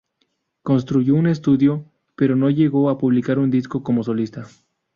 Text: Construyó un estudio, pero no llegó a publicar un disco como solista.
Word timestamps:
Construyó 0.63 1.13
un 1.13 1.27
estudio, 1.27 1.85
pero 2.15 2.35
no 2.35 2.49
llegó 2.49 2.89
a 2.89 2.97
publicar 2.97 3.37
un 3.37 3.51
disco 3.51 3.83
como 3.83 4.01
solista. 4.01 4.47